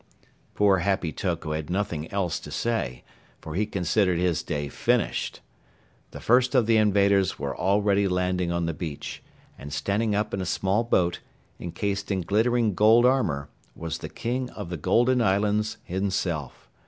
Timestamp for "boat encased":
10.83-12.09